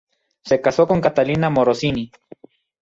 Se 0.43 0.59
casó 0.61 0.87
con 0.87 0.99
Catalina 0.99 1.51
Morosini. 1.51 2.09